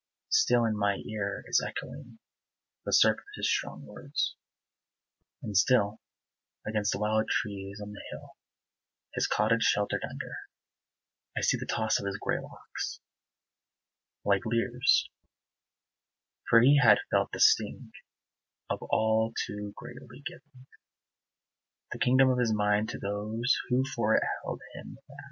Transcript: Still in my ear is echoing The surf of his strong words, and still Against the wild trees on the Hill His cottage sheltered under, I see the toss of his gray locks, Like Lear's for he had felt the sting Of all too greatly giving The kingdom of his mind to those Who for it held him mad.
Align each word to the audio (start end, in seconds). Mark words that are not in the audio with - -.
Still 0.29 0.65
in 0.65 0.75
my 0.75 0.95
ear 1.07 1.43
is 1.47 1.63
echoing 1.63 2.17
The 2.85 2.91
surf 2.91 3.19
of 3.19 3.23
his 3.35 3.47
strong 3.47 3.85
words, 3.85 4.35
and 5.43 5.55
still 5.55 5.99
Against 6.65 6.93
the 6.93 6.97
wild 6.97 7.29
trees 7.29 7.79
on 7.79 7.91
the 7.93 8.01
Hill 8.09 8.31
His 9.13 9.27
cottage 9.27 9.61
sheltered 9.61 10.03
under, 10.03 10.37
I 11.37 11.41
see 11.41 11.55
the 11.59 11.67
toss 11.67 11.99
of 11.99 12.07
his 12.07 12.17
gray 12.19 12.39
locks, 12.39 12.99
Like 14.25 14.41
Lear's 14.43 15.07
for 16.49 16.61
he 16.61 16.79
had 16.81 16.97
felt 17.11 17.31
the 17.31 17.39
sting 17.39 17.91
Of 18.71 18.81
all 18.81 19.35
too 19.45 19.71
greatly 19.77 20.23
giving 20.25 20.65
The 21.91 21.99
kingdom 21.99 22.27
of 22.31 22.39
his 22.39 22.51
mind 22.55 22.89
to 22.89 22.97
those 22.97 23.55
Who 23.69 23.83
for 23.95 24.15
it 24.15 24.23
held 24.43 24.61
him 24.73 24.97
mad. 25.07 25.19